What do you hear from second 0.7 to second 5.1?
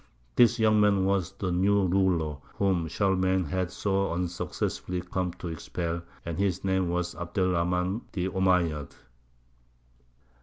man was the new ruler whom Charlemagne had so unsuccessfully